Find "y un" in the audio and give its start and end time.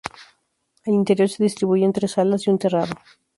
2.47-2.57